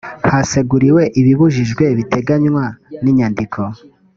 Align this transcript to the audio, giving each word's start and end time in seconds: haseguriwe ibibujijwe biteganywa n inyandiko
haseguriwe 0.31 1.01
ibibujijwe 1.19 1.85
biteganywa 1.97 2.65
n 3.03 3.05
inyandiko 3.11 3.59